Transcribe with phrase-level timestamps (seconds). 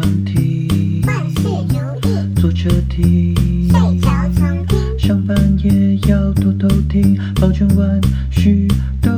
[0.00, 3.34] 长堤，万事如意，坐车听，
[3.68, 8.00] 睡着重听，上班也要偷偷听，保证万
[8.30, 8.68] 事
[9.02, 9.10] 都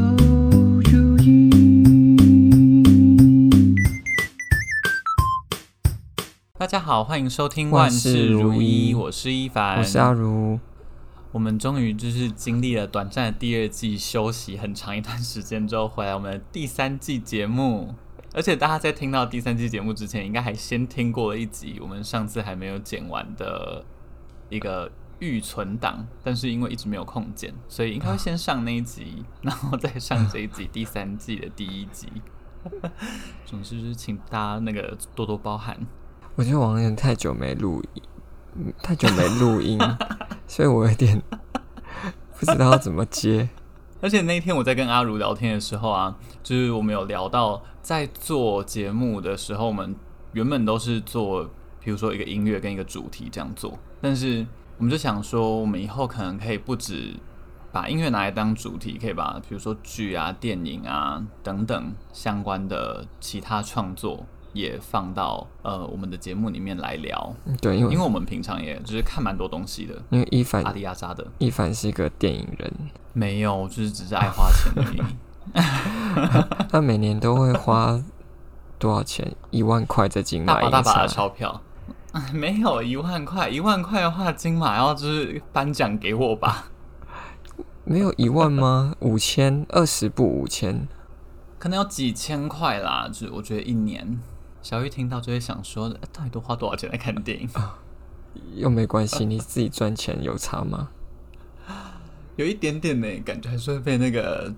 [0.90, 1.50] 如意。
[6.56, 10.58] 大家好，欢迎收听万事如意，我是一凡，我是阿如。
[11.32, 17.94] 我们终于就是经历了短暂的第二季休息很长一段时间之后，回来我们的第三季节目。
[18.32, 23.84] 而且大家在听到第三季节目之前，应该还先听过了一集我们上次还没有剪完的
[24.48, 32.08] 一个预存档，但是因为一直没有空剪，所以应该会先上那一集，然后再上这一集第三季的第一集。
[33.46, 35.76] 总之就是请大家那个多多包涵。
[36.36, 39.78] 我觉得王源太久没录音，太久没录音。
[40.46, 41.20] 所以我有点
[42.38, 43.48] 不知道要怎么接，
[44.00, 49.94] 而且那天我在跟阿如聊天的时候啊，就是我们有聊到，在做节目的时候，我们
[50.32, 51.44] 原本都是做，
[51.80, 54.46] 比如说一个音乐跟一个主题这样做，但是
[54.78, 57.14] 我们就想说，我们以后可能可以不止
[57.70, 64.26] 把音乐拿来当主题，可以把比如说剧啊、电影啊等等相关的其他创作。
[64.52, 72.72] 也放到呃我们的节目里面来聊，对，因为因为我们平常也就是看蛮多东西的，因为伊凡阿迪亚扎的，伊凡是一个电影人，
[73.12, 75.02] 没有，就是只是爱花钱而已。
[76.70, 78.00] 他每年都会花
[78.78, 79.34] 多少钱？
[79.50, 81.60] 一万块在金马大把大把的钞票，
[82.32, 86.66] 没有一万块，一万块的话，金马要就是颁奖给我吧？
[87.84, 88.94] 没有一万吗？
[89.00, 90.86] 五千，二十部五千，
[91.58, 93.08] 可能有几千块啦。
[93.08, 94.20] 就是我觉得一年。
[94.62, 97.78] 小玉听到就会想说：“到底多花多少钱来看电影？”啊，
[98.56, 100.88] 又没关系，你自己赚钱有差吗？
[102.36, 104.52] 有一点点呢，感觉还是会被那个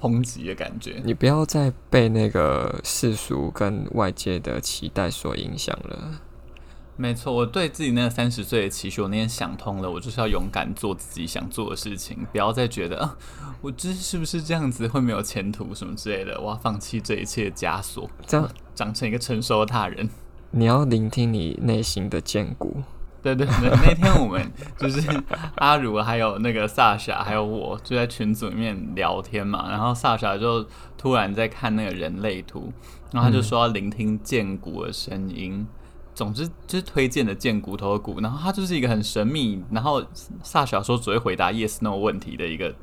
[0.00, 1.00] 抨击的感觉。
[1.04, 6.20] 你不要再被那个世俗跟外界的期待所影响了。
[7.00, 13.16] 没错，我对自己那个三十岁的期许，我那天想通了，我就是要勇敢做自己想做的事情，不要再觉得啊，
[13.60, 20.10] 我这是不是这样子会没有前途什么之类的，我要放弃这一切枷锁，这样长成一个成熟的大人。
[20.50, 22.82] 你要聆听你内心的荐骨。
[23.22, 25.00] 对对对，那天我们就是
[25.54, 30.66] 阿如还有那个萨莎还有我就在群组里面聊天嘛，然后萨莎就
[30.96, 32.72] 突然在看那个人类图，
[33.12, 35.54] 然后他就说要聆听剑骨的声音。
[35.54, 35.66] 嗯
[36.18, 40.02] 总之就是推荐的荐骨头的骨，然后它就是一个很神秘，然后
[40.42, 42.74] 萨小说只会回答 yes no 问题的一个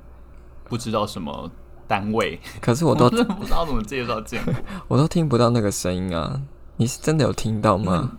[0.63, 1.51] 不知道什么
[1.85, 2.39] 单位。
[2.61, 4.53] 可是我都 我真的不知道怎么介绍荐骨，
[4.87, 6.41] 我都听不到那个声音啊！
[6.77, 8.09] 你是真的有听到吗？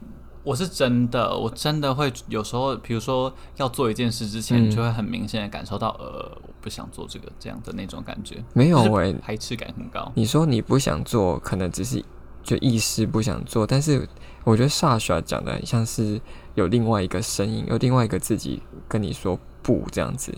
[0.44, 8.44] 我是真的，我真的会有时候，比如说要做一件事之前，嗯、就会很明显的感受到，呃，我不想做这个这样的那种感觉。
[8.52, 10.12] 没有喂、欸，排斥感很高。
[10.14, 12.04] 你说你不想做，可能只是
[12.42, 14.06] 就一时不想做，但是。
[14.46, 16.20] 我觉得 Sasha 讲的很像是
[16.54, 20.32] 有另外一个声音，有另外一个自己跟你说不这样子。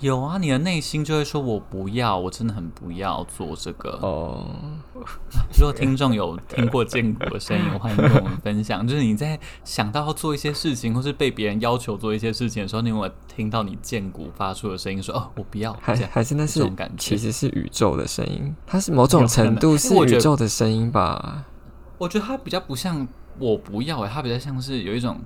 [0.00, 3.90] 有啊，你的内心就会说我不要，我真的很不要做这个。
[4.00, 4.46] 哦，
[5.52, 8.88] 如果听众有听过荐骨的声音，欢迎跟我们分享。
[8.88, 21.44] 就是你在想到要做一些事情，或是被别人要求做一些事情的时候，你有没有听到你荐骨发出的声音说，哦，我不要，还还是那是种感觉，其实是宇宙的声音，它是某种程度是宇宙的声音吧？
[21.98, 23.06] 我觉得它比较不像。
[23.40, 25.18] 我不要哎、欸，它比较像是有一种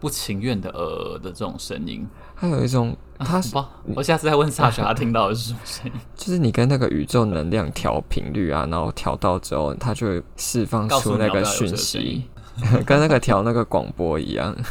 [0.00, 5.92] 不情愿的呃的这种声音，还有一种，它是、啊、我下次再问萨雪，他听到的是什么声音？
[6.16, 12.24] 就是你跟那个宇宙能量调频率啊，然后调到之后，它就会释放出那个讯息，
[12.84, 14.56] 跟那个调那个广播一样。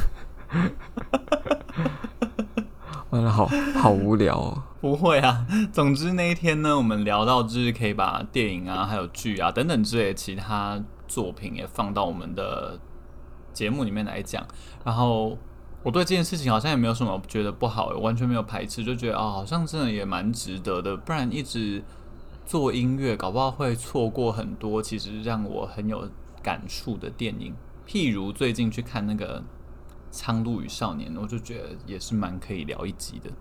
[3.12, 4.64] 完了，好好无聊哦。
[4.82, 10.80] 不会啊，总之那一天呢，我们聊到就是可以把电影啊，还有剧啊等等之类的其他。
[11.10, 12.80] 作品也放到我们的
[13.52, 14.48] 节目里面来讲，
[14.86, 15.38] 然后
[15.84, 20.96] 我对这件事情好像也没有什么觉得不好，完全没有排斥，就觉得哦，好像真的也蛮值得的。
[20.96, 21.84] 不然一直
[22.46, 26.08] 做音乐，搞不好会错过很多其实让我很有
[26.42, 27.54] 感触的电影。
[27.88, 29.40] 譬如最近去看那个
[30.12, 33.32] 《苍鹭与少年》，我就觉得也是蛮可以聊一集的。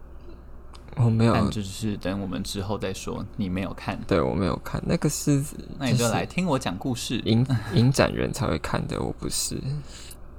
[1.01, 3.25] 我没有，但就是等我们之后再说。
[3.37, 3.99] 你没有看？
[4.07, 4.83] 对，我没有看。
[4.87, 5.43] 那个是，
[5.79, 7.21] 那你就来听我讲故事。
[7.25, 9.63] 影影展人才会看的，我不是。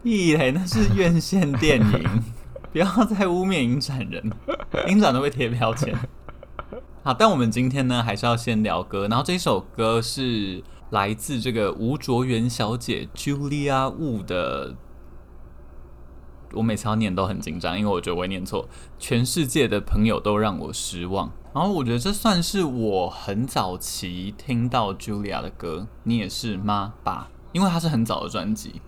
[0.03, 2.23] 咦嘞，那是院线电影，
[2.71, 4.31] 不要再污蔑影展人，
[4.87, 5.97] 影展都会贴标签。
[7.03, 9.07] 好，但我们今天呢，还是要先聊歌。
[9.07, 14.75] 然后这首歌是来自这个吴卓源小姐 Julia Wu 的。
[16.53, 18.67] 我每次要念都很紧张，因为我觉得我会念错。
[18.97, 21.31] 全世界的朋友都让我失望。
[21.53, 26.93] 然后我觉得这算是我很早期听到 Julia 的歌，你也是吗？
[27.03, 27.29] 吧？
[27.51, 28.81] 因为他是很早的专辑，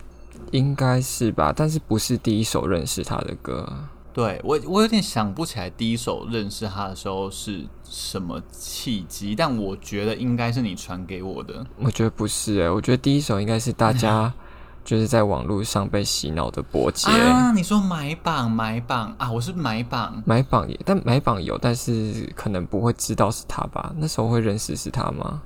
[0.52, 3.68] 应该是吧，但是不是第一首认识他的歌。
[4.14, 11.66] 对我，我有点想不起来第一首认识他的时候是什么契机，但我觉得应该是你传给我的。
[11.78, 14.32] 我觉得不是哎、欸，我觉得第一首应该是大家
[14.84, 17.52] 就是在网络上被洗脑的伯杰啊。
[17.52, 19.30] 你说买榜买榜啊？
[19.30, 23.92] 我是买榜买榜也，但买榜有，但是可能不会知道是他吧？
[23.96, 25.42] 那时候会认识是他吗？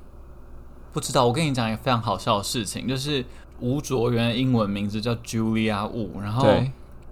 [0.92, 1.26] 不知道。
[1.26, 3.24] 我跟你讲一个非常好笑的事情，就是
[3.60, 6.46] 吴卓源的英文名字叫 Julia Wu，然后。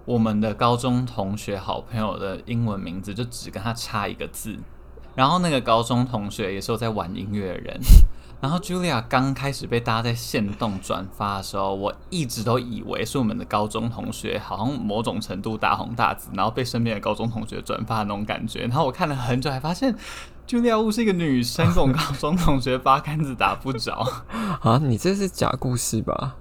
[0.07, 4.55] 我们的高中同学好朋友的英文名字就只跟他差一个字，
[5.15, 7.81] 然后那个高中同学也是有在玩音乐的人，
[8.41, 19.95] 然后 Julia 刚开始被大家在限动转发的时候，我一直都以为是我们的高中同学，好像某种程度大红大紫，然后被身边的高中同学转发的那种感觉，然后我看了很久，还发现
[20.47, 24.07] Julia Wu 是一个女生，跟我高中同学八竿子打不着
[24.61, 24.79] 啊！
[24.83, 26.37] 你这是假故事吧？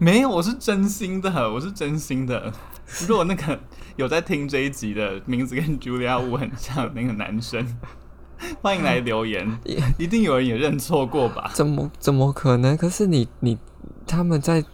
[0.00, 2.52] 没有，我是真心的，我是真心的。
[3.08, 3.58] 如果那个
[3.96, 7.66] 有在听这一集的名字跟 Julia Wu 很像的那个男生，
[8.62, 9.58] 欢迎来留言，
[9.98, 11.50] 一定有人也认错过吧？
[11.54, 12.76] 怎么怎么可能？
[12.76, 13.58] 可是你你
[14.06, 14.64] 他们在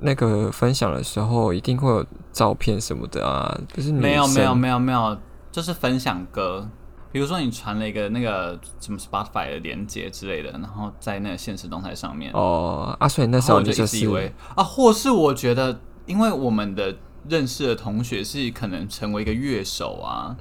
[0.00, 3.60] 那个分享的时候，一定会有照片什么的啊？
[3.74, 5.16] 不是没有没有没有没有，
[5.50, 6.68] 就是分享歌。
[7.12, 16.96] 比如说你传了一个那个什么 Spotify 的连接之类的，然后在那个现实动态上面哦啊，所以那时候我就一直以为啊，或是我觉得，因为我们的
[17.28, 20.36] 认识的同学是可能成为一个乐手啊，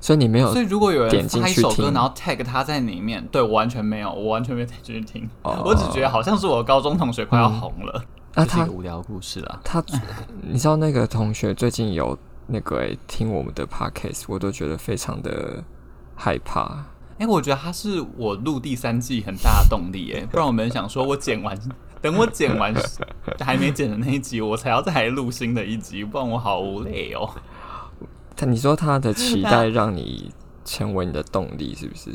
[0.00, 9.82] 所以你没有，所以如果有人发一首歌，然后 tag 他在里面，对我完全没有， 我完全没有进去听，哦、我只觉得好像是我高中同学快要红了，那、嗯、他无聊故事啊，他
[10.42, 15.62] 你知道那个同学最近有那个、欸、听我们的 podcast，我都觉得非常的。
[16.14, 16.60] 害怕，
[17.18, 21.58] 哎、欸，我觉得他是我录第三季很大的动力，哎，不然我们想说，我剪完，
[22.02, 22.74] 等我剪完
[23.38, 27.30] 还没剪的那一集，我才要再来录新的一集，不然我好累哦。
[28.36, 30.32] 他，你说他的期待让你
[30.64, 32.10] 成为你的动力，是不是？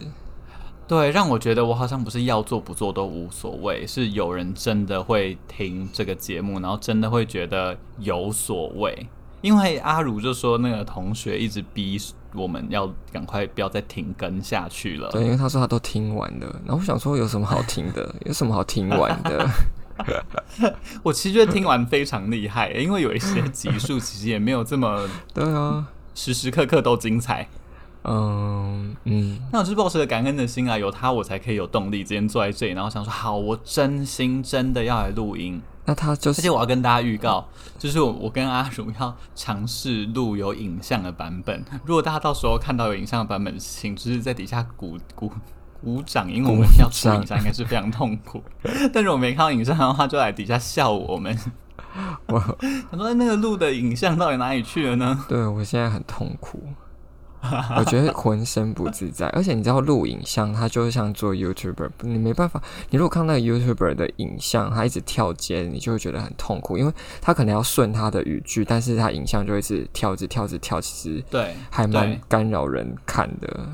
[0.88, 9.08] 对，让我觉得我好像不是要做不做都无所谓，是有人真的会听这个节目，然后真的会觉得有所谓。
[9.42, 11.98] 因为阿如就说那个同学一直逼
[12.34, 15.10] 我们要赶快不要再停更下去了。
[15.12, 18.16] 对，因为他说他都听完了，然后我想说有什么好听的？
[18.26, 19.48] 有什么好听完的？
[21.04, 27.48] 我其实觉得听完非常厉害，因为有一些集数其实也没有这么 对啊，时时刻刻都精彩。
[28.10, 35.62] 嗯嗯，那我就是抱持着感恩的心啊，有他我才可以有动力，今天坐在这里，然后想说好，我真心真的要来录音。
[35.84, 37.46] 那他就是，而且我要跟大家预告，
[37.78, 41.64] 就是我我跟阿如要尝试录有影像的版本。
[41.86, 45.32] 如果大家到时候看到有影像的版本，请就是在底下鼓鼓
[45.82, 48.42] 鼓掌，因为我们要出影像应该是非常痛苦。
[48.94, 51.38] 但是我没看到影像的话，就来底下笑我们。
[52.28, 52.40] 我
[52.92, 55.26] 他说那个录的影像到底哪里去了呢？
[55.28, 56.62] 对，我现在很痛苦。
[57.78, 62.62] 我觉得浑身不自在，而且你知道录影像，它就像做 YouTuber，你没办法。
[62.90, 66.92] 你如果看那个 YouTuber 的影像，他一直跳接，你就会觉得很痛苦，因为
[67.22, 73.70] 他可能要顺他的语句，但是他影像就会是跳着跳着跳，其实对，还蛮干扰人看的。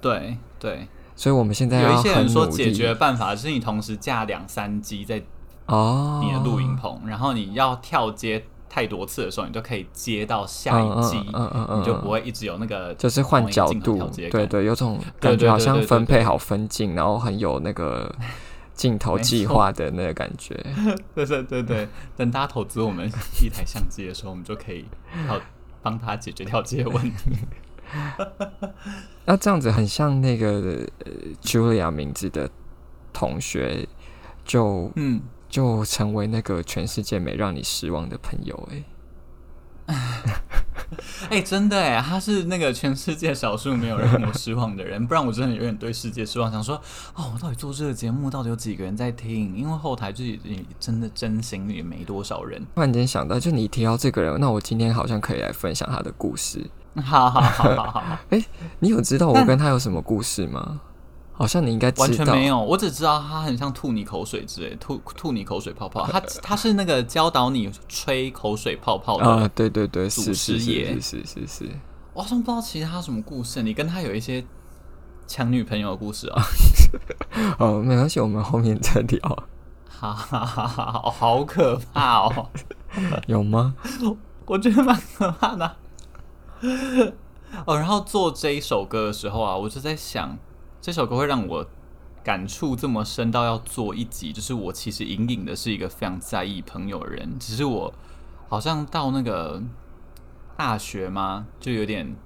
[0.00, 0.86] 对对，
[1.22, 5.22] 所以我们现在要有一些人说解决办法是你同时架两三机在
[5.66, 8.44] 哦你的录音棚，然后你要跳接。
[8.74, 18.10] 太多次的时候，你就可以接到下一季，嗯嗯嗯就不会一直有那个就是换角度，对对，有种感觉好像分配好分镜，然后很有那个
[18.72, 20.54] 镜头计划的那个感觉。
[21.14, 23.06] 对对对对，等大家投资我们
[23.44, 24.86] 一台相机的时候，我们就可以
[25.28, 25.38] 好
[25.82, 27.30] 帮他解决掉这些问题。
[29.26, 30.86] 那这样子很像那个
[31.42, 32.50] Julia 名字的
[33.12, 33.88] 同学，
[34.44, 35.22] 就嗯。
[35.52, 38.82] 就成为那个全世界没让你失望的朋友哎、
[39.84, 39.94] 欸，
[41.28, 46.50] 哎、欸，真的哎，他是那个全世界少数没有让我失望的人，不然我真的有点对世界失望。
[46.50, 46.76] 想说，
[47.14, 49.54] 哦，我到底做这个节目到底有几个人在听？
[49.54, 50.40] 因为后台自己
[50.80, 52.58] 真的真心也没多少人。
[52.74, 56.64] 突然间想到，就你提到这个人，那我今天好像可以来分享他的故事。
[57.00, 58.46] 好好好好好，哎、欸，
[58.80, 60.80] 你有知道我跟他有什么故事吗？
[61.34, 66.06] 好像你应该知道，完全没有，我只知道他很像吐你口水之类，吐吐你口水泡泡。
[66.06, 71.70] 他他是那个教导你吹口水泡泡的啊，对对对，祖师爷，是是是是。
[72.12, 74.44] 我好像不知道其他什么故事，你跟他有一些
[75.26, 76.42] 抢女朋友的故事啊？
[77.58, 79.44] 哦，没关系，我们后面再聊。
[79.88, 82.46] 哈哈哈哈，好可怕哦！
[83.26, 83.74] 有吗？
[84.44, 85.76] 我觉得蛮可怕的。
[87.66, 90.38] 哦，然后做这一首歌的时候啊，我就在想。
[90.80, 91.64] 这首歌会让我
[92.24, 97.94] 感触这么深到要做一集，就是我其实隐隐的是一个非常在意朋友的人，只是我
[98.48, 99.62] 好像到那个
[100.56, 102.16] 大学嘛，就有点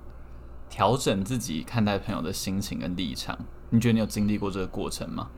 [0.71, 3.38] 调整自己看待朋友的心情跟立场。
[3.69, 5.28] 你觉得你有经历过这个过程吗？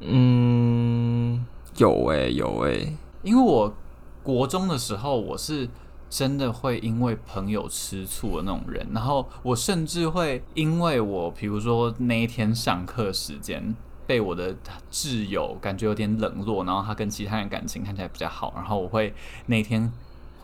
[0.00, 1.44] 嗯，
[1.76, 3.74] 有诶、欸，有诶、欸，因为我
[4.22, 5.68] 国中的时候，我是
[6.14, 13.74] 真的会因为朋友吃醋的那种人，然后我甚至会因为我，比如说那一天上课时间。
[14.06, 14.54] 被我的
[14.92, 19.14] 挚友感觉有点冷落，然后他跟其他人感情看起来比较好，然后我会
[19.46, 19.90] 那天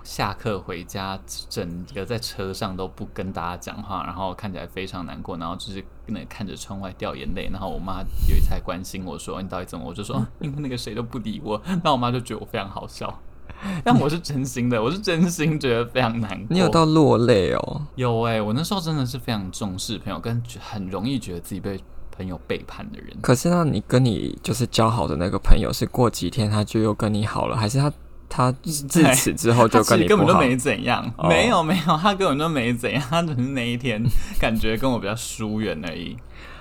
[0.02, 8.00] 下课回家，整个在车上都不跟大家讲话，然后看起来非常难过，然后就是那看着窗外掉眼泪，然后我妈
[8.30, 13.20] 有一次还关心我说你到底怎么，我就说因为那个谁都不理我，那我妈就觉得我非常好笑，
[13.84, 16.46] 但我是真心的，我是真心觉得非常难过。
[16.50, 17.82] 你有到落泪哦？
[17.94, 21.78] 有哎、欸，我那时候真的是非常重视朋友，跟很容易觉得自己被。
[22.16, 27.90] 朋友背叛的人，可是那你跟你就是交好的那个朋友，是过几天他就又跟你好了，还是他
[28.28, 30.06] 他自此之后就跟你？
[30.06, 34.04] 根本就没怎样，哦、没有没有，他根本就没怎样，他只是那一天
[34.38, 36.14] 感觉跟我比较疏远而已。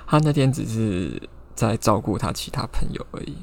[0.08, 1.22] 他那天只是
[1.56, 3.36] 在照顾他其他朋友而已。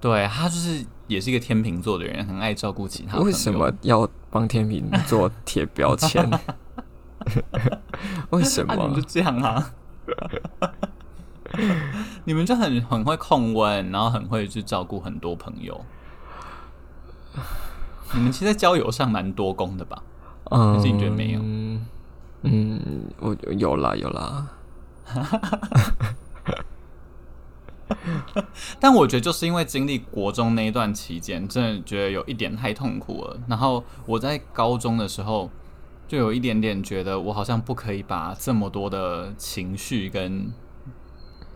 [0.00, 3.18] 对，他就是也是一个天秤座的人，很爱照顾其他。
[3.18, 6.28] 为什么要帮天秤座贴标签？
[8.30, 8.74] 为什么？
[8.74, 9.72] 啊、你就这样啊？
[12.24, 15.84] 你们就很很会控温，然后很会去照顾很多朋友。
[18.14, 20.02] 你们其实，在交友上蛮多功的吧？
[20.50, 21.40] 嗯，可是你觉得没有？
[22.42, 22.80] 嗯，
[23.20, 24.46] 我有啦，有啦。
[28.80, 33.38] 但我觉得，就是因为经历国中那一段期间，真的觉得有一点太痛苦了。
[33.46, 35.50] 然后我在高中的时候，
[36.06, 40.52] 就有一点点觉得，我好像不可以把这么多的情绪跟。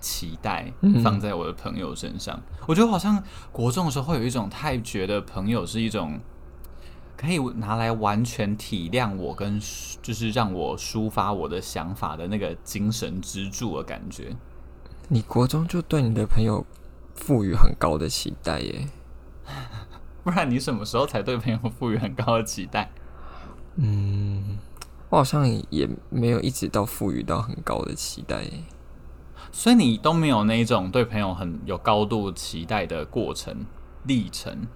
[0.05, 0.73] 期待
[1.05, 6.19] 放在我的朋友身上，嗯、我觉得好像国中的时候会有一种太觉得朋友是一种
[7.17, 9.61] 可以拿来完全体谅我跟
[10.03, 14.35] 就是让我抒发我的想法的那个精神支柱的感觉。
[15.13, 16.65] 你国中就对你的朋友
[17.15, 18.89] 赋予很高的期待耶？
[20.25, 22.91] 不然你什么时候才对朋友赋予很高的期待？
[23.77, 24.57] 嗯，
[25.11, 28.65] 我好像也没有一直到赋予到很高的期待耶。
[29.51, 33.67] 所以你都没有那一种对朋友很有高度期待的过程
[34.05, 34.67] 历程。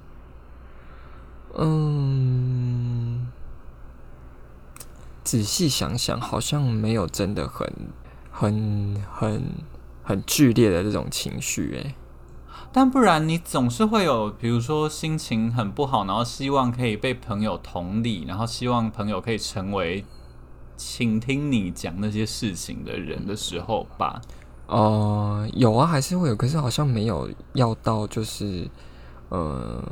[1.56, 3.32] 嗯，
[5.24, 7.66] 仔细想想，好像没有真的很、
[8.30, 9.42] 很、很、
[10.06, 11.94] 很剧烈的这种情绪诶。
[12.72, 20.04] 但不然，你总是会有，比如说心情很不好，然后希望可以被朋友同理，然后希望朋友可以成为
[20.76, 24.20] 倾听你讲那些事情的人的时候吧。
[24.66, 28.68] 呃，有啊，还是会有，可是好像没有要到就是，
[29.30, 29.82] 呃，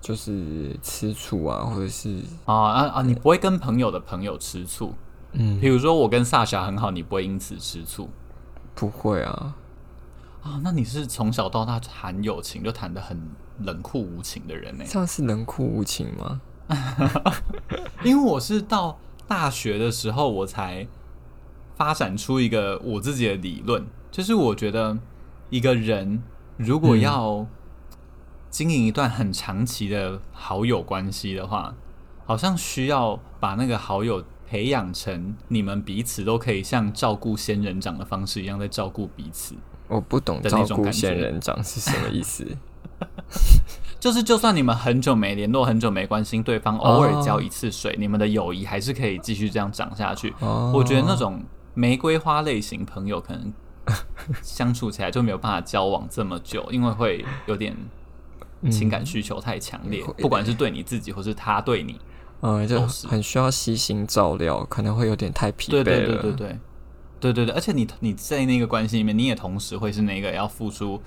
[0.00, 3.02] 就是吃醋啊，或者是啊啊啊！
[3.02, 4.92] 你不会跟朋友的朋友吃醋，
[5.32, 8.08] 嗯，比如说我跟萨霞很好，你不会因此吃醋？
[8.74, 9.56] 不会啊，
[10.42, 13.18] 啊，那你是从小到大谈友情就谈的很
[13.60, 14.84] 冷酷无情的人呢？
[14.88, 16.40] 这样是冷酷无情吗？
[18.04, 20.86] 因为我是到大学的时候我才。
[21.76, 24.96] 发展出一个我自己的理论，就是我觉得
[25.50, 26.22] 一个人
[26.56, 27.44] 如果要
[28.48, 31.74] 经营一段很长期的好友关系的话，
[32.26, 39.56] 好像需要把那个好友培养成你们彼此都可以像照顾仙人掌的方式一样在照顾彼此。
[39.88, 42.46] 我不懂照顾仙人掌是什么意思。
[43.98, 50.32] 就是就算你们很久没联络，很久没关心对方，偶尔浇一次水，你们的友谊还是可以继续这样长下去。
[50.40, 51.42] 我觉得那种。
[51.76, 53.52] 玫瑰花类型朋友可能
[54.40, 57.76] 相处起来就没有办法交往这么久，因为会有点
[58.70, 62.00] 情感需求太强烈，嗯、不管是对你自己或是他对你，
[62.46, 65.84] 嗯，就很需要悉心照料，可能会有点太疲惫了。
[65.84, 66.58] 对对对对对，
[67.18, 71.00] 对对对，而且你你在那个关系里面，你也同时会是那个要付出，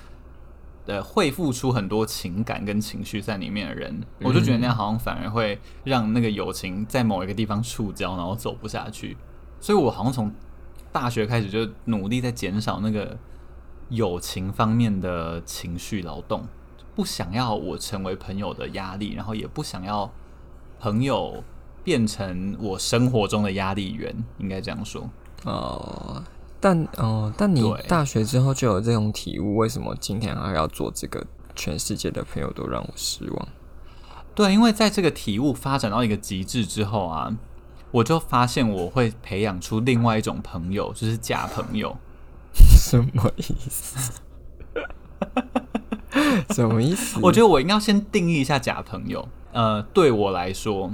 [0.87, 9.15] 呃，会付出很多情感跟情绪在里面的人，我就觉得那样好像反而会让那个友情在某一个地方触礁，然后走不下去。
[9.61, 10.33] 所以我好像从
[10.91, 13.15] 大学开始就努力在减少那个
[13.89, 16.47] 友情方面的情绪劳动，
[16.95, 20.11] 不想要我成为朋友的压力，然后也不想要
[20.79, 21.43] 朋友
[21.83, 25.09] 变成我生活中的压力源，应该这样说。
[25.43, 26.23] 哦，
[26.59, 31.25] 但哦，但你大学之后就有这种体悟，为什么今天还要做这个？
[31.55, 33.47] 全世界的朋友都让我失望。
[34.35, 37.35] 对，因为在这个体悟发展到一个极致之后啊。
[37.89, 41.95] 我就发现我会培养出另外一种朋友，就是假朋友。
[42.53, 44.21] 什么意思？
[46.53, 47.17] 什么意思？
[47.23, 49.25] 我觉得我应该要先定义一下假朋友。
[49.57, 50.91] 呃，对我来说，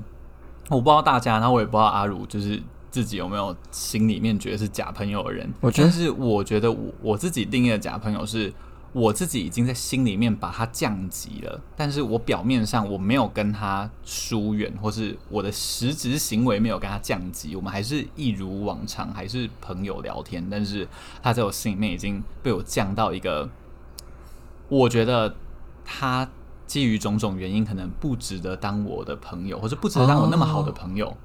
[0.70, 5.54] 我不知道大家，然后我也不知道阿如，就是自己有没有心里面觉得是假朋友的人。
[5.60, 8.54] 我觉得是，我觉得我我自己定义的假朋友是。
[8.94, 20.48] 我自己已经在心里面把他降级了，但是我表面上我没有跟他疏远，或是我的实质行为没有跟他降级，我们还是一如往常，还是朋友聊天。
[20.48, 20.88] 但是
[21.24, 23.50] 他在我心里面已经被我降到一个，
[24.70, 25.36] 我觉得
[25.84, 26.30] 他
[26.66, 31.08] 基于种种原因，可能不值得当我的朋友，或者不值得当我那么好的朋友。
[31.08, 31.18] 哦，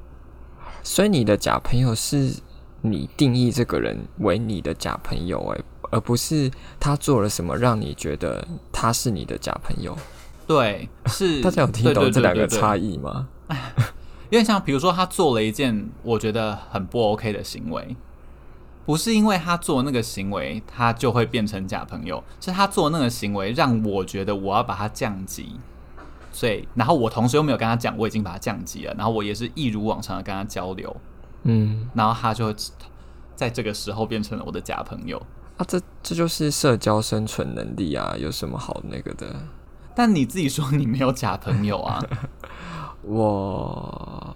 [0.83, 2.35] 所以你的假朋友是
[2.83, 9.97] 你定义这个人为你的假朋友，欸，而不是他做了什么让你觉得他是你的假朋友？
[10.47, 13.29] 对，是 大家有听懂这两个差异吗？
[14.31, 17.97] 因为像比如说，他做了一件我觉得很不 OK 的行为，
[18.89, 25.61] 不是因为他做那个行为，他就会变成假朋友，是他做那个行为让我觉得我要把他降级，
[26.33, 30.97] 所以然后我同时又没有跟他讲我已经把他降级了，然后我也是一如往常的跟他交流，
[31.43, 32.51] 嗯，然后他就
[33.37, 35.21] 在这个时候变成了我的假朋友。
[35.59, 39.37] 啊，这这就是社交生存能力啊，有什么好那个的？
[39.95, 42.03] 但你自己说你没有假朋友啊？
[43.05, 44.35] 我，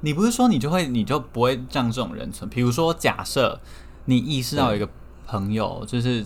[0.00, 2.50] 你不是说你就会你就不会让这种人存？
[2.50, 3.60] 比如说，假设
[4.04, 4.88] 你意识到一个
[5.26, 6.24] 朋友，就是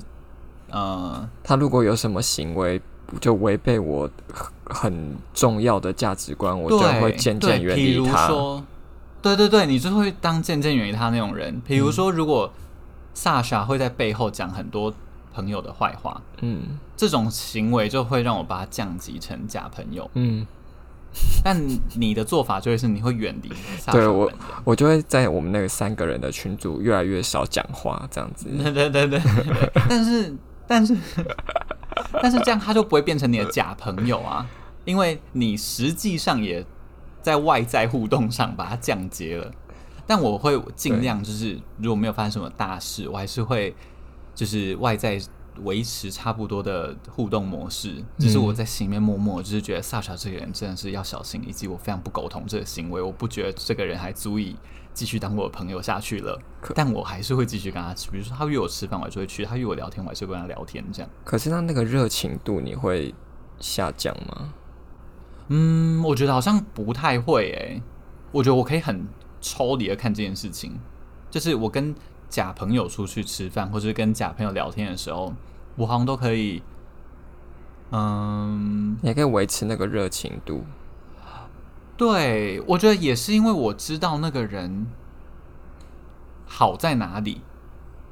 [0.70, 2.80] 呃，他如果有什么行为
[3.20, 4.10] 就违背我
[4.64, 8.28] 很重要的价值观，我就会渐渐远离他。
[9.22, 11.60] 对对对，你就会当渐渐远离他那种人。
[11.66, 12.52] 比如说，如果。
[13.18, 14.92] 萨莎会在背后讲很多
[15.32, 20.46] 朋友的坏话，嗯，这种行为就会让我把他降级成假朋友，嗯。
[21.42, 21.56] 但
[21.94, 23.50] 你的做法就会是你会远离，
[23.90, 24.30] 对我，
[24.64, 28.46] 我就会在我们那个三个人的群组越来越少讲话，这样子。
[28.62, 29.20] 对对对对，
[29.88, 30.96] 但是但是
[32.22, 34.46] 但是这样他就不会变成你的假朋友啊，
[34.84, 36.64] 因为你实际上也
[37.22, 39.50] 在外在互动上把他降阶了。
[40.08, 43.74] 但我会尽量就是，如果没有发生什么大事，我还是会
[44.36, 45.20] 就是外在
[45.64, 48.02] 维持差不多的互动模式。
[48.18, 53.00] 只是我在心里面默默就是觉得萨莎这个人真的是要小心，以及我非常不苟同这个行为。
[53.00, 54.56] 我不觉得这个人还足以
[54.94, 56.38] 继续当我的朋友下去了。
[56.74, 60.84] 但我还是会继续跟他吃，比如说他约我吃饭，我还是会去；他约我聊天，我还是会跟他聊天。
[60.92, 61.10] 这样。
[61.24, 63.14] 可是他那个热情度你会
[63.60, 64.52] 下降吗？
[65.48, 67.82] 嗯，我觉得好像不太会诶、欸。
[68.32, 69.06] 我觉得我可以很。
[69.38, 70.76] 抽离的看这件事情，
[71.30, 71.94] 就是我跟
[72.28, 75.32] 假朋友出去吃饭，或者是跟假朋友聊天的时候，
[75.76, 76.62] 我好像都可以，
[77.90, 80.64] 嗯，也可以维持那个热情度。
[81.96, 84.86] 对，我觉得也是因为我知道那个人
[86.46, 87.40] 好在哪里，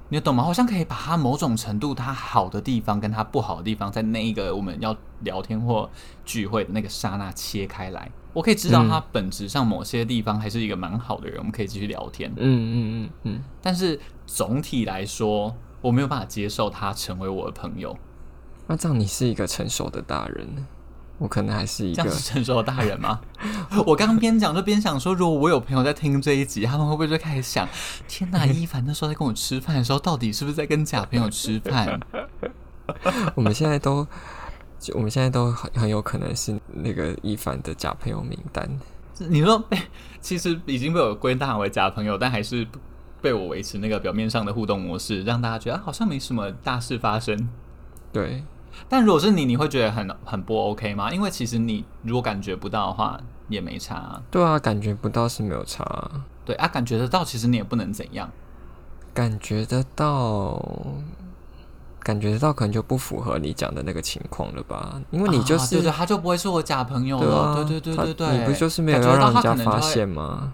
[0.08, 0.42] 你懂吗？
[0.42, 5.90] 好像可以把他某种程度他好的地方跟他不好的地方，在那一个我们要聊天或
[6.24, 8.10] 聚会的那个刹那切开来。
[8.34, 12.30] 我可以知道他本质上某些地方还是一个蛮好的人，嗯、我们可以继续聊天。
[12.36, 13.40] 嗯嗯嗯嗯。
[13.62, 17.96] 但是总体来说，我没有办法接受他成为我的朋友。
[18.66, 20.66] 那这样你是一个成熟的大人，
[21.18, 23.20] 我可能还是一个这样是成熟的大人吗？
[23.86, 27.68] 我刚刚边讲就边想说，如果我有朋友在听这一集，他们会不会就开始想：
[28.08, 32.00] 天哪，一凡那时候在跟我吃饭的时候，到底是不是在跟假朋友吃饭？
[33.36, 34.06] 我们现在都。
[34.92, 38.68] 我们现在都很很有可能是那个一凡的假朋友名单。
[39.18, 39.78] 你说被
[40.20, 42.66] 其实已经被我归纳为假朋友，但还是
[43.22, 47.48] 被我维持那个表面上的互动模式，让大家觉得好像没什么大事发生。
[48.12, 48.42] 对，
[48.88, 51.12] 但如果是你，你会觉得很很不 OK 吗？
[51.12, 54.22] 因为其实你如果感觉不到的话，也没差啊。
[54.30, 56.24] 对啊，感觉不到是没有差啊。
[56.44, 58.30] 对啊，感觉得到，其实你也不能怎样。
[59.14, 60.60] 感觉得到。
[62.04, 65.00] 感觉到可能就不符合你讲的那个情况了吧？
[65.10, 67.24] 因为你就是、啊、对对，他就不会是我假朋友了。
[67.24, 70.52] 对、啊、对对对对，你不就是没有要让人家发现吗？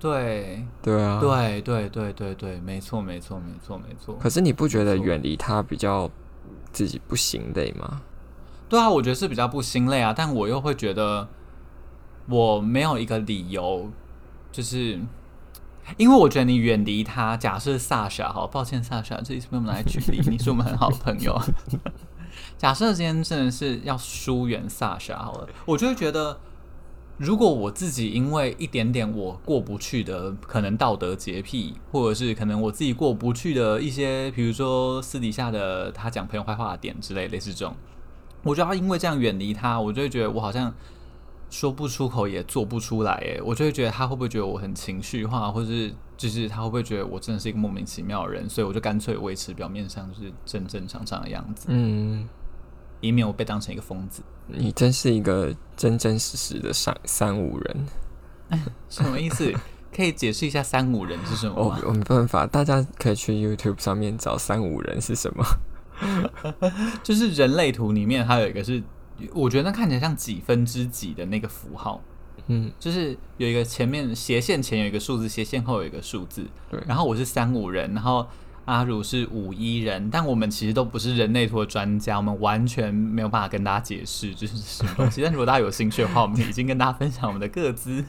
[0.00, 4.16] 对对啊，对对对对对，没错没错没错没错。
[4.20, 6.10] 可是你不觉得远离他比较
[6.72, 8.02] 自己不心累吗？
[8.68, 11.28] 对啊，我觉得是比较不心累啊，但我又会觉得
[12.28, 13.88] 我没有一个理由，
[14.50, 14.98] 就是。
[15.96, 21.40] 因为我觉得你远离他，假设萨莎，好抱歉，萨莎，这里是被我们来举例，你是我们很好的朋友。
[22.56, 26.38] 假设今天真的是要疏远萨莎，好了，我就会觉得，
[27.16, 37.74] 如果我自己因为一点点我过不去的可能道德洁癖，或者是可能我自己过不去的一些，比如说私底下的他讲朋友坏话的点之类，类似这种，
[38.42, 40.72] 我就要因为这样远离他，我就会觉得我好像
[41.50, 52.28] 说不出口也做不出来，哎，我就会觉得他会不会觉得我很情绪化，或者是就是他会不会觉得我真的是一个莫名其妙的人，所以我就干脆维持表面上就是正正常常的样子，嗯，
[53.00, 54.22] 以免我被当成一个疯子。
[54.46, 57.86] 你真是一个真真实实的三三五人，
[58.88, 59.52] 什么意思？
[59.92, 61.80] 可以解释一下三五人是什么吗？
[61.82, 65.44] 我我没办法，大家可以去 YouTube 上面找三五人是什么，
[67.02, 68.80] 就是人类图里面还有一个是。
[69.34, 72.02] 我觉得那看起来像几分之几的那个符号，
[72.46, 76.80] 嗯，就是有一个前面斜线前有一个数字，斜线后有一个数字，对。
[76.86, 78.26] 然后我是三五人，然后
[78.64, 85.22] 阿如是五一人，但我们其实都不是人类图的专家，我们完全没有办法跟大家解释这是什么东西。
[85.24, 88.04] 但如果大家有兴趣的话，我们已经跟大家分享我们的个资。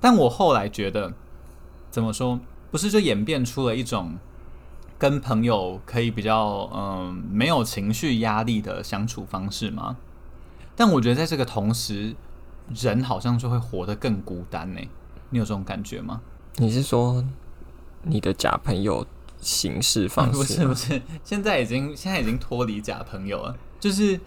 [0.00, 1.12] 但我后来觉得，
[1.90, 2.38] 怎么说，
[2.70, 4.18] 不是就演变出了一种。
[5.04, 9.98] 跟朋友可以比较嗯没有情绪压力的相处方式吗？
[10.74, 12.16] 但我觉得在这个同时，
[12.74, 14.80] 人好像就会活得更孤单呢。
[15.28, 16.22] 你有这种感觉吗？
[16.56, 17.22] 你是说
[18.00, 19.06] 你的假朋友
[19.38, 20.38] 形式方式？
[20.40, 23.54] 不是不是，现在已经现在已经脱离假朋友了。
[23.78, 24.18] 就是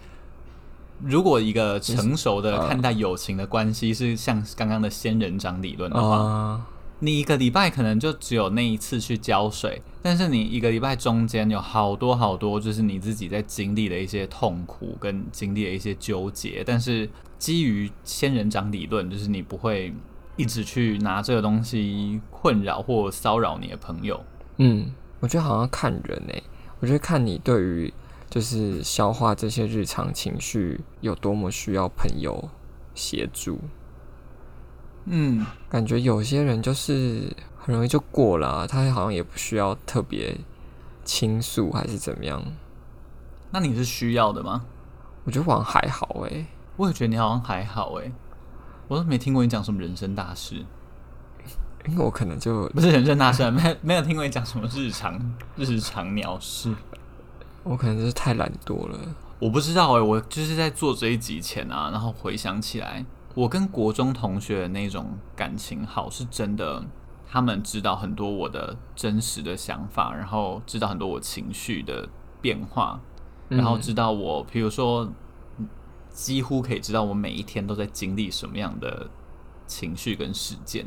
[1.02, 6.64] 如果一个成熟的看待友情的关系是像刚刚的仙人掌理论的话。
[7.00, 16.64] 你一个礼拜可能就只有那一次去浇水，但是你一个礼拜中间有好多好多，就是你自己在经历的一些痛苦跟经历的一些纠结。
[16.66, 17.08] 但是
[17.38, 19.94] 基于仙人掌理论，就是你不会
[20.36, 24.20] 一直去拿这个东西困扰或骚扰你的朋友。
[24.56, 26.42] 嗯，我觉得好像看人诶、
[26.80, 27.94] 我觉得看你对于
[28.28, 32.50] 就是消化这些日常情绪有多么需要朋友
[32.94, 33.60] 协助。
[35.10, 40.36] 嗯，感觉有些人就是很容易就过了啊，他好像也不需要特别
[41.04, 42.42] 倾诉还是怎么样。
[43.50, 44.64] 那你是需要的吗？
[45.24, 48.12] 我觉得好像还好诶，我也觉得你好像还好诶，
[48.86, 50.56] 我都没听过你讲什么人生大事，
[51.86, 55.18] 因为我可能就不是人生大事， 没没有听过你讲什么日常
[55.56, 56.74] 日常鸟事。
[57.62, 58.98] 我可能就是太懒惰了，
[59.38, 63.04] 我不知道诶，我就是在做这一集前啊，然后回想起来。
[63.34, 66.84] 我跟国中同学的那种感情好是真的，
[67.26, 72.08] 他们知道很多我的真实的想法，然后知道很多我情绪的
[72.40, 73.00] 变化，
[73.48, 75.12] 然后知道我，比如说，
[76.10, 79.08] 几乎可以知道我每一天都在经历什么样的
[79.66, 80.86] 情绪跟事件。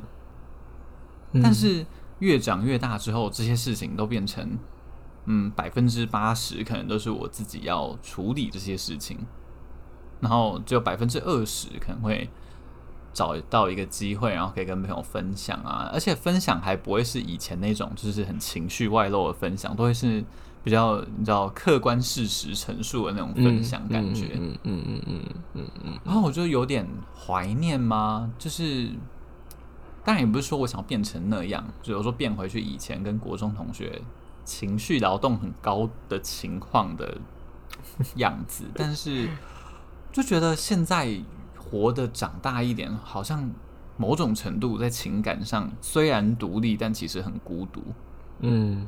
[1.42, 1.86] 但是
[2.20, 4.60] 越长越大之后，这些事情都变成，
[5.26, 9.18] 嗯，百分之八十可能都是我自己要处理这些事情，
[10.22, 12.30] 然后只有百分之二十可能会。
[13.14, 20.24] 找到一个机会，然后可以跟朋友分享啊，而且分享还不会是以前那种就是很情绪外露的分享，都会是
[20.64, 24.30] 比较你知道客观事实陈述的那种分享感觉。
[24.36, 25.24] 嗯嗯嗯嗯嗯
[25.56, 26.00] 嗯嗯。
[26.06, 28.32] 然后我就有点怀念吗？
[28.38, 28.90] 就是
[30.06, 34.02] 当然也不是说我想要变成那样，就有时候变回去以前跟国中同学
[34.46, 37.18] 情绪劳动很高的情况的
[38.16, 39.28] 样子，但是
[40.12, 41.21] 就觉得现在。
[41.71, 43.50] 活得长大一点，好像
[43.95, 47.82] 某种程度在情感上虽然独立，但其实很孤独。
[48.41, 48.86] 嗯，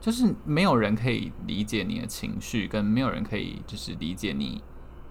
[0.00, 4.60] 就是没有人可以理解你的情绪，跟没有人可以就是理解你，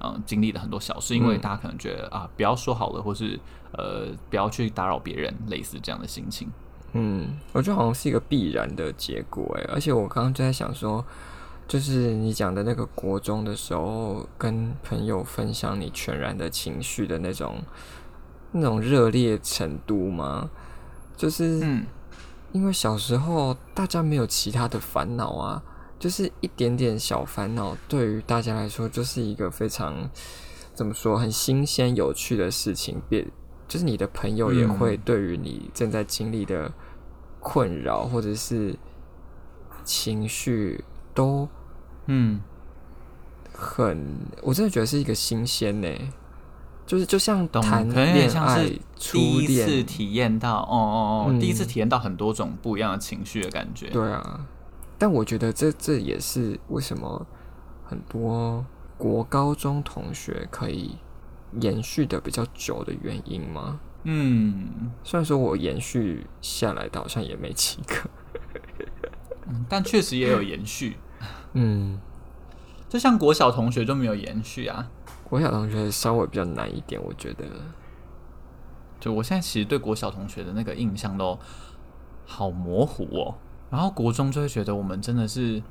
[0.01, 3.39] 嗯，经历的很多小事，因为大家可能觉得啊，不要说好了，或是
[3.71, 6.49] 呃，不要去打扰别人，类似这样的心情。
[6.91, 11.05] 嗯，我觉得好像是一个必然的结果，哎，而且我刚刚就在想说。
[11.73, 17.63] 就是你讲的那个国中的时候，跟朋友分享你全然的情绪的那种
[18.51, 20.51] 那种热烈程度吗？
[21.17, 21.83] 就是，嗯，
[22.51, 25.63] 因为小时候大家没有其他的烦恼啊，
[25.97, 30.07] 就是一点点小烦恼，对于大家来说就是一个非常
[30.75, 33.01] 怎么说很新鲜有趣的事情。
[33.09, 33.25] 别
[33.67, 36.71] 就是你的朋友也会对于你正在经历的
[37.39, 38.77] 困扰或者是
[39.83, 40.83] 情绪。
[41.15, 41.47] 都，
[42.07, 42.41] 嗯，
[43.53, 45.87] 很，我真的觉得是一个新鲜呢，
[46.85, 53.87] 就是就像谈恋爱，第一次体验到，哦哦哦，嗯、第一次体验到很多种不一样的情绪的感觉。
[53.89, 54.45] 对啊，
[54.97, 57.25] 但我觉得这这也是为什么
[57.85, 58.65] 很多
[58.97, 60.97] 国高中同学可以
[61.61, 63.79] 延续的比较久的原因吗？
[64.03, 67.95] 嗯，虽然说我延续下来的好像也没几个。
[69.69, 70.97] 但确实也有延续，
[71.53, 71.99] 嗯，
[72.89, 74.89] 就像国小同学就没有延续啊。
[75.23, 77.45] 国小同学稍微比较难一点，我觉得。
[78.99, 81.37] 就我现在其实对国小同学的那个印象都
[82.25, 83.35] 好模糊哦。
[83.69, 85.61] 然后国中就会觉得我们真的是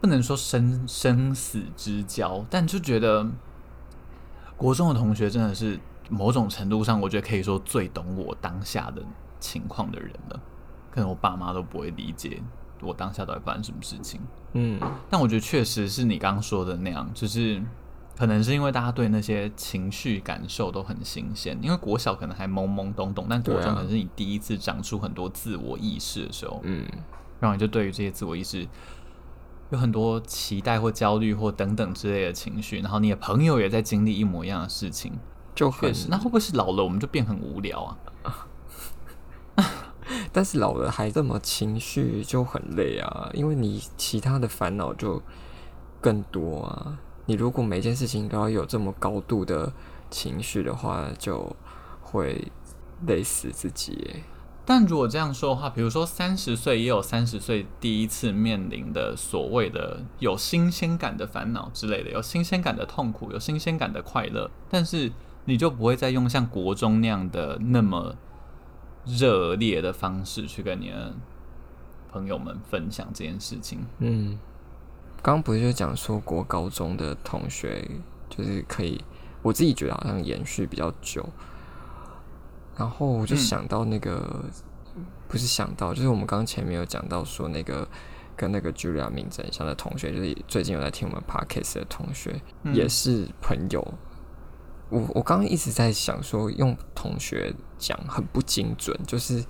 [0.00, 3.26] 不能说生生死之交，但就觉得
[4.56, 9.02] 国中的同学真的是某种程度上，我觉得可以说最懂我当下的
[9.38, 10.40] 情况的人了。
[10.90, 12.42] 可能我爸妈都不会理解
[12.82, 14.20] 我当下到底发生什么事情。
[14.52, 17.62] 嗯，但我觉得确实是你刚刚说的那样，就是
[18.16, 26.84] 可能是因为大家对那些情绪感受都很新鲜，因为国小可能还懵懵懂懂，但国中可能是你第一次长出很多自我意识的时候，嗯，
[27.38, 28.66] 然后你就对于这些自我意识
[29.70, 35.12] 有很多期待或焦虑或等等之类的情绪，然后你的朋友也在经历一模一样的事情，
[35.54, 37.96] 就很确实，那会不会是老了我们就变很无聊啊？
[40.32, 45.22] 但是老了还这么情绪就很累啊，因为你其他的烦恼就
[46.00, 46.98] 更多啊。
[47.26, 49.72] 你如果每件事情都要有这么高度的
[50.10, 51.54] 情绪的话，就
[52.02, 52.50] 会
[53.06, 54.24] 累死自己。
[54.64, 65.12] 但如果这样说的话，比如说三十岁也有三十岁第一次面临的所谓的有新鲜感的烦恼之类的，有新鲜感的痛苦，有新鲜感的快乐，但是
[65.44, 68.16] 你就不会再用像国中那样的那么。
[69.06, 71.12] 热烈的方式去跟你的
[72.10, 73.84] 朋友们分享这件事情。
[73.98, 74.38] 嗯，
[75.22, 77.88] 刚刚不是就讲说国高中的同学
[78.28, 79.02] 就是可以，
[79.42, 81.26] 我自己觉得好像延续比较久。
[82.76, 84.44] 然后我就想到那个，
[84.96, 87.86] 嗯、不是想到，就是我们刚刚前面有讲到说那个
[88.34, 93.94] 跟那个 Julia 名字很像的同学，就是最近有在听我们 Podcast 的同学，嗯、也是朋友。
[94.88, 99.44] 我我刚刚一直在想说，用同学讲很不精准，就是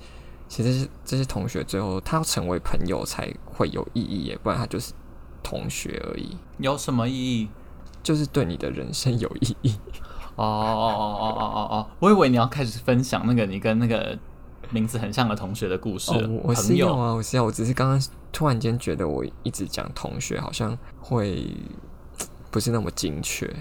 [0.48, 4.94] 其实这些同学最后他要成为朋友才会有意义耶，不然他就是
[5.42, 6.38] 同学而已。
[6.56, 7.48] 有什么意义？
[8.02, 9.74] 就是对你的人生有意义。
[10.36, 11.86] 哦哦哦哦哦哦哦！
[11.98, 14.18] 我以为你要开始分享那个你跟那个
[14.70, 16.12] 名字很像的同学的故事。
[16.12, 21.54] 哦，我是有啊，我是有，我只是刚刚突然间觉得我一直讲同学好像会
[22.50, 23.54] 不是那么精确。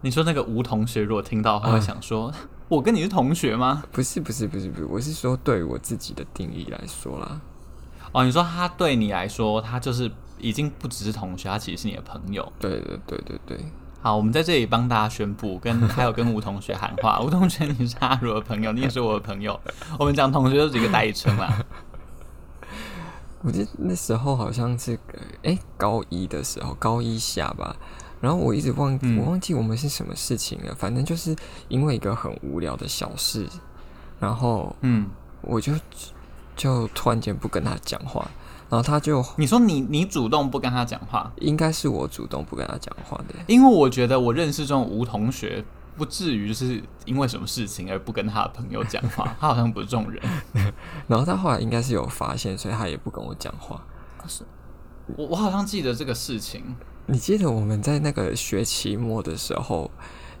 [0.00, 7.40] 你说那个吴同学如果听到他，会想说：“嗯、我跟你是同学吗？”不是，不是，不是，不是，我是说对于我自己的定义来说啦。
[8.12, 12.50] 哦，你说他对你来说，他就是已经不只是同学，他其实是你的朋友。
[12.58, 13.58] 对对对对对。
[14.00, 19.60] 好，我们在这里帮大家宣布，跟 还有跟吴同学喊话：吴同学，你是阿如的朋友，你也是我的朋友。
[19.98, 21.64] 我们讲同学就是一个代称啦。
[23.42, 24.98] 我记得那时候好像是
[25.42, 27.74] 哎、欸、高一的时候，高一下吧。
[28.20, 30.72] 然后我一直忘，我忘记我们是什么事情了。
[30.72, 31.34] 嗯、反正就是
[31.68, 33.48] 因为一个很无聊的小事，
[34.18, 35.08] 然后嗯，
[35.40, 35.72] 我就
[36.54, 38.30] 就突然间不跟他讲话，
[38.68, 45.64] 然后他就你说你你主动不跟他讲话，应该是我主动不跟他讲话的，因为我觉得我认识这种吴同学，
[45.96, 50.22] 不至于就是因为什么事情而不跟他的朋友讲话，他好像不是这种人。
[51.08, 53.82] 然后他后来应该是有发现，所以他也不跟我讲话。
[54.28, 54.44] 是，
[55.16, 56.76] 我我好像记得这个事情。
[57.10, 59.90] 你记得我们在那个学期末的时候，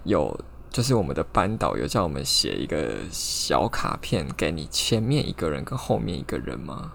[0.04, 0.38] 有
[0.70, 6.92] 就是我们的班导有叫我们写一个小卡片给你，前面一个人跟后面一个人吗？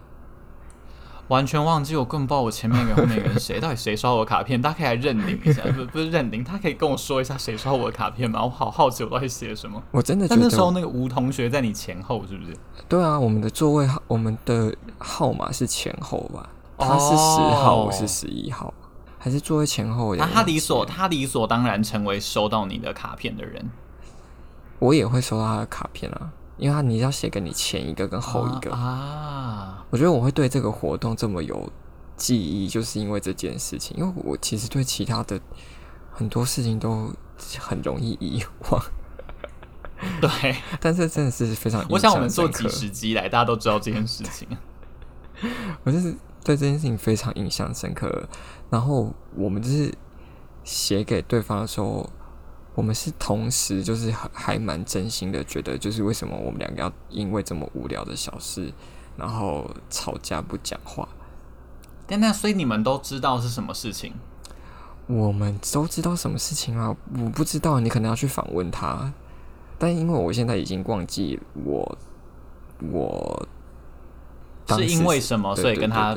[1.28, 4.62] 完全忘记，我根本不知道我前面一个后面一个人谁， 到底谁刷我卡片？
[4.62, 8.46] 大家可以来认领一下，不不是认领，他可以跟我说一下谁刷我的卡片吗？
[8.46, 9.82] 我好好奇我到底写什么。
[9.92, 12.56] 我真的觉得，但那时候那个吴同学在你前后是不是？
[12.88, 16.48] 对啊，我们的座位号，我们的号码是前后吧？
[16.78, 18.74] 他是十号，我是十一号。
[19.26, 23.72] 还是座位前后，他他理所他理所当然成为收到你的卡片的人。
[24.78, 28.80] 我也会收到他的卡片啊，因为他你要写给你前一个跟后一个啊。
[28.80, 31.68] 啊我觉得我会对这个活动这么有
[32.16, 33.98] 记忆，就是因为这件事情。
[33.98, 35.42] 因为我其实对其他的
[36.12, 37.12] 很多事情都
[37.58, 38.80] 很容易遗忘。
[40.22, 41.84] 对，但是真的是非常。
[41.90, 44.48] 我想我们做几十集来，大家都知道这件事情。
[45.84, 48.30] 我就是对这件事情非常印象深刻。
[48.70, 49.94] 然后我们就是
[50.64, 52.10] 写给对方的时候，
[52.76, 58.72] 我们是同时就是还还蛮真心的，觉得就是为什么我们两个要因为这么无聊的小事，
[59.18, 61.08] 然后吵架不讲话。
[62.08, 64.14] 但那所以你们都知道是什么事情？
[65.08, 66.96] 我们都知道什么事情啊？
[67.18, 69.12] 我不知道，你可能要去访问他。
[69.78, 71.98] 但因为我现在已经忘记我
[72.92, 73.48] 我
[74.68, 76.16] 是，是因为什么，所以跟他。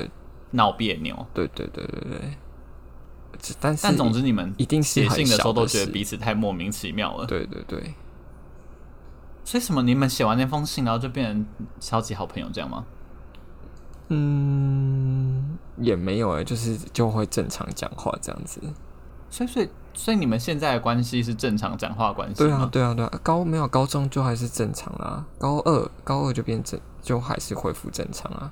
[0.53, 2.21] 闹别扭，对对对对对。
[3.61, 7.27] 但是，但总之你们一定写信的时候都觉得彼此太莫名其妙了。
[7.27, 7.95] 对对对。
[9.45, 9.83] 所以什么？
[9.83, 11.47] 你们写完那封信，然后就变成
[11.81, 12.85] 超级好朋友这样吗？
[14.09, 18.61] 嗯，也没有哎、欸，就是就会正常讲话这样子。
[19.31, 22.49] 所以，所以，所以你们现在的关系是正常讲话关系吗？
[22.49, 23.21] 对啊，对啊，对啊。
[23.23, 28.51] 高没有高中就还是正常啦，高二高二就变正，就还是恢复正常啊。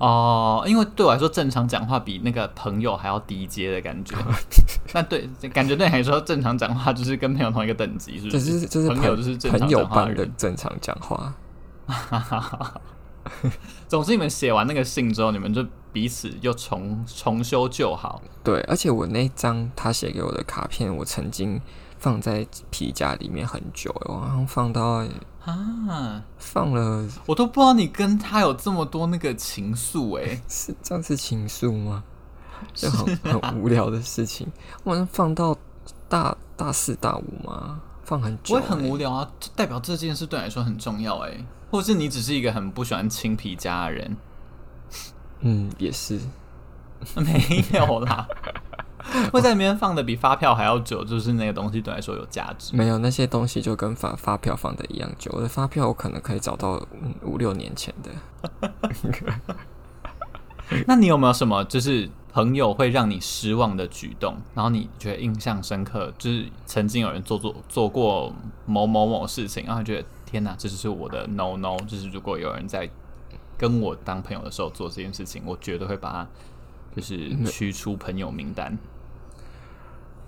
[0.00, 4.16] 哦，因为对我来说，正常讲话比那个朋友还要低阶的感觉。
[4.94, 8.32] 那对，感觉对你来说，正常讲话就是跟朋友同一个等级，是不是？
[8.32, 10.16] 就是就是朋友就是正常朋友讲话人。
[10.16, 11.34] 般的正常讲话。
[13.86, 18.22] 总之，你们写完那个信之后，你们就彼此又重重修旧好。
[18.42, 21.60] 对，而且我那张他写给我的卡片，我曾经
[21.98, 25.04] 放在皮夹里面很久，我好像放到
[25.50, 32.04] 啊，放了，我都不知道你跟他有这么多那个情愫哎， 是这样是情愫吗？
[32.74, 34.46] 就很很无聊的事情，
[34.84, 35.56] 我好像放到
[36.08, 37.80] 大大四大五吗？
[38.04, 41.44] 放很久，我也很无聊啊，代表这件事对你来说很重要哎。
[41.70, 44.16] 或是你只是一个很不喜欢青皮家的人，
[45.40, 46.18] 嗯，也是，
[47.14, 48.26] 没有啦，
[49.32, 52.76] 会在里面放的比发票还要久，就是那个东西对来说有价值。
[52.76, 56.80] 没有那些东西就跟发发票放的一样久，我的发票我可能可以找到
[57.22, 58.70] 五六年前的。
[60.86, 68.32] 那你有没有什么就是朋友会让你失望的举动，然后你觉得印象深刻，就是曾经有人做做做过
[68.66, 70.06] 某某某事情，然后觉得。
[70.30, 71.76] 天哪，这就是我的 no no！
[71.88, 72.88] 就是如果有人在
[73.58, 76.28] 跟我当朋友的时候做这件事情，我绝对会把他
[76.94, 78.78] 就是驱出朋友名单。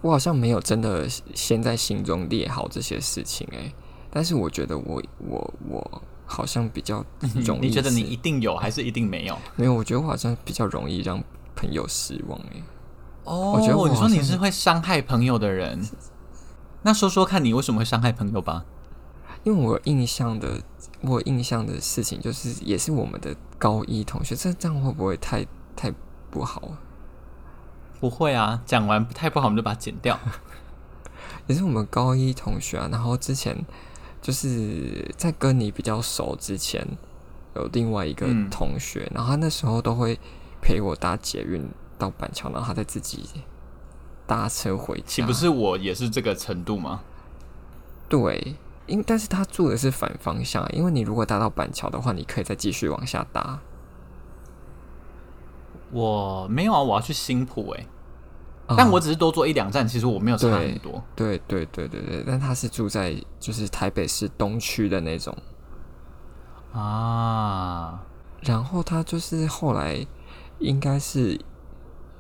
[0.03, 3.75] 我好像没有真的先在心中列好这些事情哎、欸，
[4.11, 7.05] 但是我觉得我我我好像比较
[7.47, 7.69] 容易。
[7.69, 9.39] 你觉得你一定有还是一定没有？
[9.57, 11.23] 没有，我觉得我好像比较容易让
[11.55, 12.63] 朋友失望哎、欸。
[13.25, 15.81] 哦，我觉得我你说你是会伤害朋友的人，
[16.83, 18.65] 那说说看你为什么会伤害朋友吧。
[19.45, 20.61] 因为我印象的，
[21.01, 25.93] 我印象的事情就是，也是我们的高一同学，这这样会不会太太
[26.31, 26.63] 不好？
[28.03, 30.19] 不会啊，讲完不太不好，我们就把它剪掉。
[31.47, 33.57] 也是我们高一同学啊，然后之前
[34.21, 36.85] 就是在跟你比较熟之前，
[37.55, 40.19] 有另外一个同学，嗯、然后他那时候都会
[40.61, 41.65] 陪我搭捷运
[41.97, 43.25] 到板桥，然后他再自己
[44.27, 45.05] 搭车回家。
[45.07, 47.03] 岂不是我也是这个程度吗？
[48.09, 48.57] 对。
[48.89, 53.61] 因但是他住的是反方向，因为你如果搭到板桥的话，你可以再继续往下搭。
[55.93, 57.87] 我没有啊，我要去新浦哎、欸，
[58.77, 61.03] 但我只是多坐一两站，其实我没有差很多。
[61.15, 65.37] 对对对对对，但他是住在就是台北市东区的那种
[66.73, 68.03] 啊，
[68.41, 70.07] 然后他就是后来
[70.59, 71.39] 应该是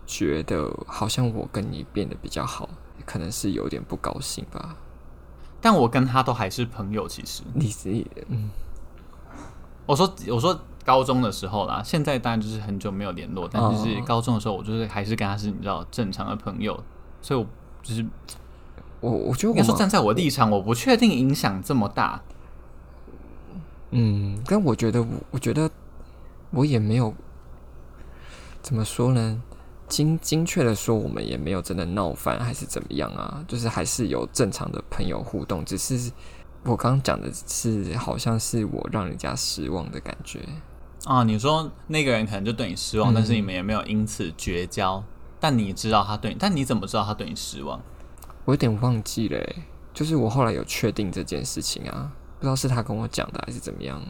[0.06, 2.68] 觉得好像我跟你变得比较好，
[3.06, 4.76] 可能是有点不高兴吧。
[5.60, 8.50] 但我跟他都还是朋友，其实你是嗯，
[9.86, 16.82] 我说我说高中的时候啦，现在当然就是很久没有联络，但就是高中的时候，我就是还是跟他是你知道正常的朋友，
[17.20, 17.46] 所以我
[17.82, 18.04] 就是
[19.00, 22.20] 我我觉得我应该说站在我的立场，我不确定影响这么大。
[23.90, 25.70] 嗯，但我觉得我我觉得
[26.50, 27.14] 我也没有
[28.62, 29.42] 怎么说呢。
[29.88, 33.44] 精精确的说，我们也没有真的闹翻，还是怎么样啊？
[33.46, 36.10] 就是还是有正常的朋友互动，只是
[36.62, 40.40] 我刚刚讲的是，好像是我让人家失望的感觉
[41.04, 41.24] 啊。
[41.24, 45.02] 你说那个人可能就对你失望，嗯、但是你们也没有因此绝交。
[45.40, 47.80] 但你知道他对你，但你怎么知道他对你失望？
[48.44, 49.44] 我有点忘记了，
[49.92, 54.00] 就是我后来有确定这件事情啊，不知道是他跟我讲的还是怎么样。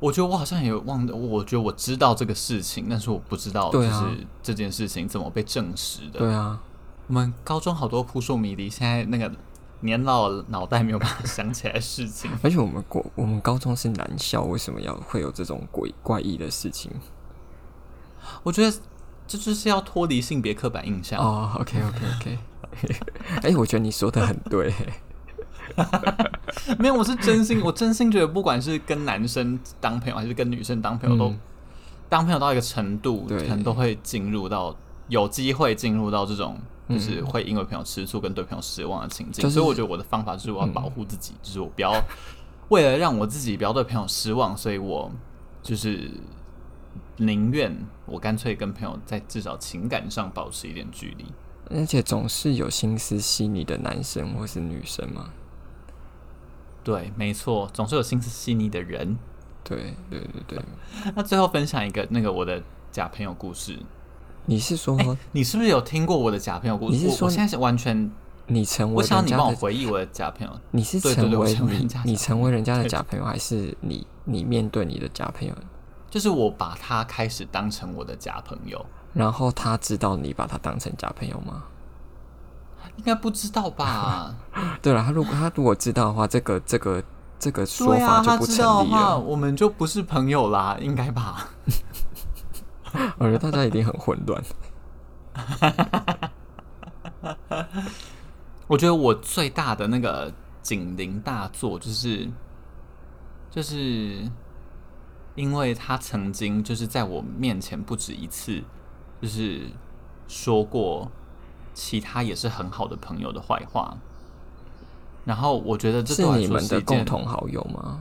[0.00, 6.18] 我觉得我好像也有忘了，我觉得我知道这个事情，但是我不知道就是这件事情怎么被证实的。
[6.18, 6.58] 对啊，
[7.06, 9.30] 我们高中好多扑朔迷离，现在那个
[9.82, 12.30] 年老脑袋没有办法想起来的事情。
[12.42, 16.90] 而且我们国我们高中是男校，为什么要会有这种鬼怪异的事情？
[18.42, 18.76] 我觉得
[19.26, 21.20] 这就是要脱离性别刻板印象。
[21.20, 22.38] 哦，OK OK OK。
[23.42, 24.72] 哎，我觉得你说的很对。
[26.78, 31.34] 没有，我是真心，我真心觉得，不管是跟男生当朋友，还是跟女生当朋友，嗯、都
[32.08, 34.76] 当朋友到一个程度，对可能都会进入到
[35.08, 36.58] 有机会进入到这种，
[36.92, 39.42] 就是会因为朋友吃醋跟对朋友失望的情境。
[39.42, 41.92] 就是、所以我觉得我的方法就是我要保护自己，嗯、就是我不要
[42.68, 45.10] 为了让我自己不要对朋友失望，所以我
[45.62, 46.10] 就是
[47.16, 47.76] 宁愿
[48.06, 51.24] 我干脆跟朋友在至少情感上保持一点距离。
[51.70, 55.30] 而且总是有心思细腻的男生或是女生嘛。
[56.84, 59.16] 对，没错，总是有心思细腻的人。
[59.64, 60.62] 对，对，对，对。
[61.14, 63.78] 那最后分享一个那个我的假朋友故事。
[64.46, 66.96] 你是说，欸、你是不是有听过我的假朋友故事？
[66.96, 68.10] 你是说，现在是完全，
[68.46, 70.52] 你成为，我想你帮我回忆我的假朋友。
[70.70, 75.54] 你是成为对对对，你，你成为人家的假朋友，还是你你面对你的假朋友？
[76.10, 81.64] 就是我把他开始当成我的假朋友，然后他知道你把他当成假朋友吗？
[82.96, 84.34] 应该不知道吧？
[84.82, 87.02] 对了，他如果他如果知道的话，这个这个
[87.38, 89.18] 这个说法就不成立了。
[89.18, 91.48] 我们就不是朋友啦，应该吧？
[93.18, 94.42] 我觉得大家一定很混乱。
[98.66, 100.32] 我觉得我最大的那个
[100.62, 102.28] 警铃大作，就是
[103.50, 104.30] 就是
[105.34, 108.62] 因为他曾经就是在我面前不止一次，
[109.20, 109.62] 就是
[110.28, 111.10] 说过
[111.74, 113.96] 其他也是很好的朋友的坏话。
[115.24, 118.00] 然后我觉得这是你们的共同好友吗？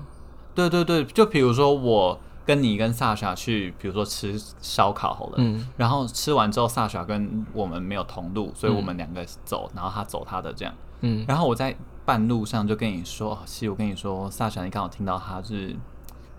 [0.56, 15.76] 对对对，就比如说我跟你跟萨莎去，比如说吃烧烤好了，嗯，然后吃完之后，萨莎跟我们没有同路，所以我们两个走，嗯、然后他走他的这样，嗯，然后我在半路上就跟你说，其实我跟你说，萨莎，你刚好听到他是，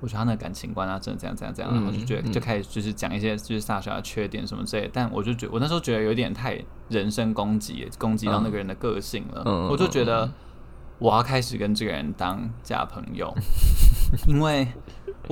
[0.00, 10.30] 我觉得他那个感情观啊，真的怎样怎样怎样，然后就觉得就开始就是讲一些就是萨莎的缺点什么之类的，但我就觉得我那时候觉得有点太人身攻击，攻击到那个人的个性了，嗯、我就觉得。
[10.98, 13.34] 我要开始跟这个人当假朋友，
[14.28, 14.68] 因为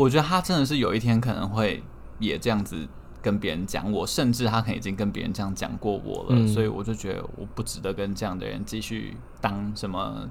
[0.01, 1.83] 我觉得他真的是有一天可能会
[2.19, 2.89] 也这样子
[3.23, 10.29] 跟别人讲我，甚至他可能已经跟别人这样讲过我了，嗯、所以我就觉得我不值得跟这样的人继续当什么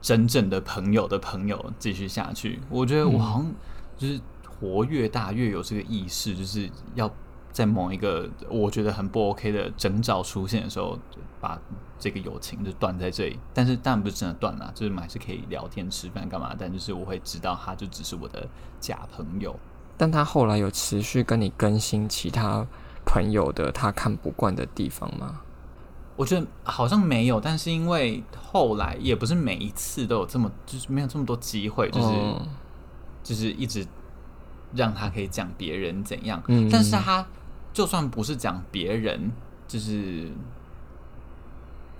[0.00, 2.60] 真正的朋友的朋友继续下去。
[2.68, 3.54] 我觉得我好像
[3.96, 7.10] 就是活越大越有这个意识，就是要。
[7.54, 10.98] 在某一个我觉得很不 OK 的征兆出现的时候，
[11.40, 11.56] 把
[12.00, 13.38] 这个友情就断在这里。
[13.54, 16.52] 但是当然不是真的断了，就是还是可以聊天、吃饭干嘛。
[16.58, 18.44] 但就是我会知道他就只是我的
[18.80, 19.54] 假朋友。
[19.96, 22.66] 但他后来有持续跟你更新其他
[23.06, 25.40] 朋友的他看不惯的地方吗？
[26.16, 27.40] 我觉得好像没有。
[27.40, 32.48] 但是因为后来也不是每一次都有这么，就是没有这么多机会，就是、嗯、
[33.22, 33.86] 就是一直
[34.74, 36.42] 让他可以讲别人怎样。
[36.48, 37.24] 嗯，但是他。
[37.74, 39.32] 就算不是讲别人，
[39.68, 40.28] 就是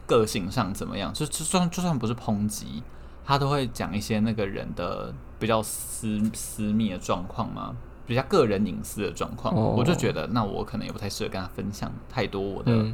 [0.07, 2.83] 个性上怎么样，就就算就算不是抨击，
[3.25, 7.75] 他都会讲一些那个人的比较私私密的状况嘛，
[8.07, 9.55] 比较个人隐私的状况。
[9.55, 9.77] Oh.
[9.77, 12.87] 我就觉得，那我可能也不太适合跟他分享太多我的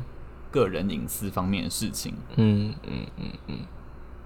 [0.50, 2.14] 个人隐私方面的事情。
[2.36, 3.58] 嗯嗯嗯嗯，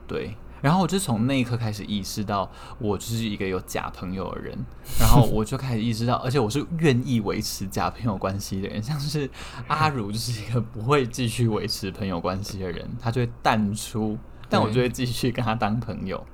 [0.06, 0.36] 对。
[0.64, 4.58] 然后我就从那一刻开始意识到，我就是一个有假朋友的人。
[4.98, 8.82] 然后我就开始意识到，而且我是愿意维持假朋友关系的人。
[8.82, 9.28] 像是
[9.68, 14.16] 阿如就是一个不会继续维持朋友关系的人，他就会淡出，
[14.48, 16.24] 但我就会继续跟他当朋友。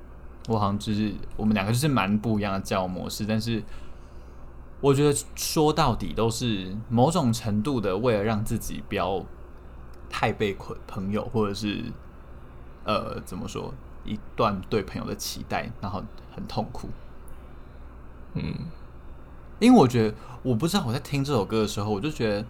[0.47, 3.61] 我好像就是我们两个就是蛮不一样的交友模式，但是
[4.79, 9.25] 我觉得说到底都是某种程度的，为了让自己不要
[10.09, 11.83] 太被捆朋友，或者是
[12.85, 13.73] 呃怎么说？
[14.03, 16.03] 一段对朋友的期待，然后
[16.35, 16.89] 很痛苦。
[18.33, 18.53] 嗯，
[19.59, 22.45] 因为我觉得，我不知道我在听这首歌的时候，我就觉得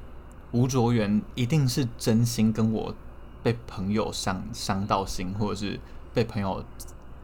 [0.51, 2.93] 吴卓源一定是真心跟我
[3.41, 5.79] 被朋友伤伤到心，或者是
[6.13, 6.63] 被朋友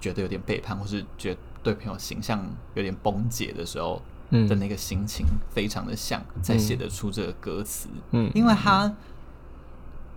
[0.01, 4.01] 觉得有点背叛，或是觉得对朋友形象有点崩解的时候
[4.31, 7.87] 的那个心情，非常的像，才写得出这个歌词。
[8.11, 8.91] 嗯，因为他，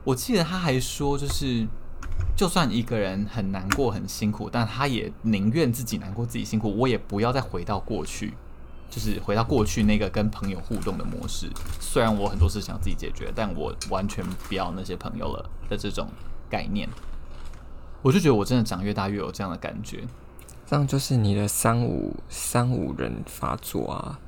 [0.04, 1.68] 我记得他还说，就是。
[2.36, 8.32] 就算一个人很难过、很辛苦，但他也宁愿自己难过、自己辛苦，我也不要再回到过去，
[8.88, 11.50] 就是回到过去那个跟朋友互动的模式。
[11.78, 16.08] 虽然我很多事想自己解决，但我完全不要那些朋友了的这种
[16.48, 16.88] 概念。
[18.00, 20.02] 我就觉得我真的长越大越有这样的感觉。
[20.66, 24.18] 这样就是你的三五三五人发作啊？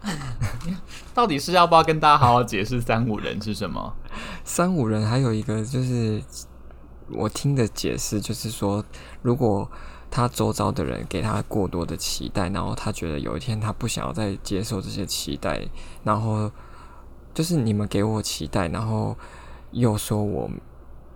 [1.12, 3.94] 到底是要不要跟大家好好解释三五人是什么？
[4.42, 6.22] 三五人还有一个就是。
[7.10, 8.84] 我听的解释就是说，
[9.22, 9.70] 如果
[10.10, 15.66] 他周遭的人给他过多的期待，然后他觉得有一天他不想要再接受这些期待，
[16.02, 16.50] 然后
[17.34, 19.16] 就是你们给我期待，然后
[19.72, 20.50] 又说我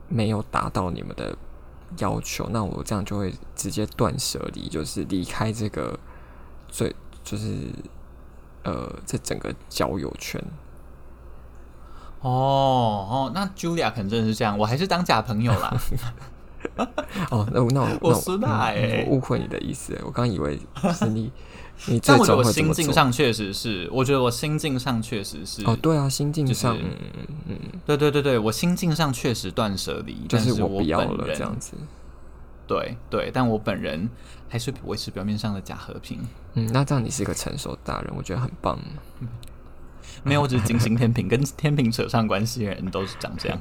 [0.09, 1.37] 没有达到你们的
[1.99, 5.99] 要求，那我这样就会直接断舍离，就是离开这个
[6.69, 7.69] 最就是
[8.63, 10.43] 呃这整个交友圈。
[12.23, 15.77] 哦哦，那 Julia 可能真的是这样，我还是当假朋友啦。
[17.31, 20.59] 哦，那我那我 我失败，我误会你的意思，我刚以为
[20.95, 21.31] 是你
[21.87, 25.65] 你但我觉得我心境上确实是，我觉得我心境上确实是。
[25.67, 31.75] 哦，对啊，心境上，嗯嗯，对对对对，我心境上确实断舍离，就是我不要了这样子。
[32.69, 34.09] 对对，但我本人
[34.49, 36.21] 还是维持表面上的假和平。
[36.55, 38.79] 嗯，那这样你是一个成熟大人，我觉得很棒。
[40.23, 43.59] 没有，我只是金星天平，跟天平扯上关系的人都是长这样。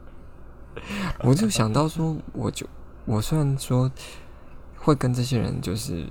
[1.20, 2.66] 我就想到说，我就
[3.04, 3.90] 我虽然说
[4.76, 6.06] 会跟这些人就是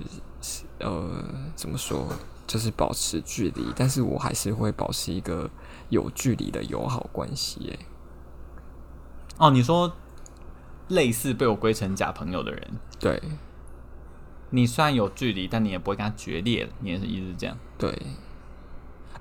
[0.80, 2.08] 呃怎么说，
[2.46, 5.48] 就是保持距离，但是我还是会保持一个
[5.88, 7.72] 有距离的友好关系。
[7.72, 7.86] 哎。
[9.38, 9.94] 哦，你说
[10.88, 13.22] 类似被我归成假朋友的人，对，
[14.50, 17.96] 你虽然有距离，但你也不会跟他决裂，你也是一直这样，对。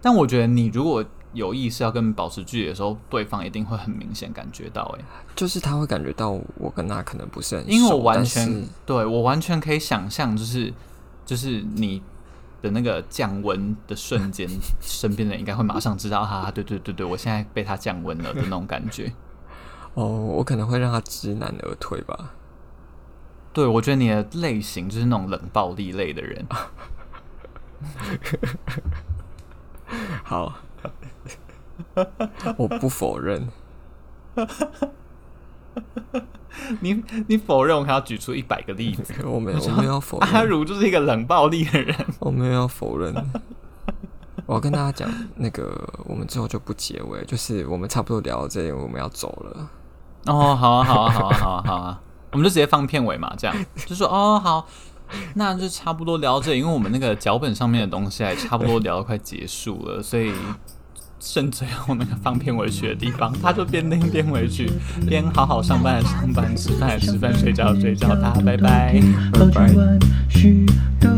[0.02, 10.74] 但我觉得，你如果有意识要跟保持距离的时候，对方一定会很明显感觉到、欸，哎，就是他会感觉到我跟他可能不是很熟，因为我完全对我完全可以想象，就是
[11.26, 12.02] 就是你
[12.62, 14.48] 的那个降温的瞬间，
[14.80, 19.12] 身边的人应该会马上知道，哈哈，对对对对，我现在被他降温了的那种感觉。
[19.94, 22.34] 哦，我可能会让他知难而退吧。
[23.52, 26.46] 对，我觉得你的类型就是那种冷暴力类的人。
[30.24, 30.54] 好，
[32.58, 33.48] 我不否认。
[36.80, 39.14] 你你否认，我还要举出一百个例子。
[39.26, 40.30] 我没有，我没有否认。
[40.30, 41.96] 阿如就是一个冷暴力的人。
[42.20, 43.14] 我没有要否认。
[44.46, 49.70] 我要跟大家讲，那个我们之后就不结尾，就是我们差不多聊到这里，我们要走了。
[50.28, 53.56] 哦，好啊，好啊，好啊，好啊，好啊，我们就直接放片尾嘛，这样
[53.86, 54.68] 就说哦，好，
[55.36, 60.32] 那就差不多聊这，因为我们那个脚本上面的东西还差不多聊得快结束了，所以
[61.20, 64.72] 剩最后那个放片尾曲的地方，他就边听边回去，
[65.08, 69.02] 边好好上班上班，吃饭吃饭，睡觉睡觉，大家拜拜，
[69.34, 71.15] 拜拜。